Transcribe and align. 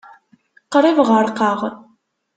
Qrib 0.71 0.97
ɣerqeɣ. 1.09 1.59